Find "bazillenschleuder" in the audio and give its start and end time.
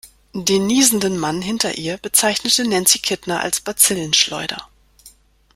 3.61-4.67